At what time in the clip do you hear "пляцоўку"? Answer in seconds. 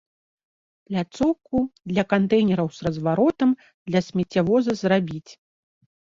0.91-1.59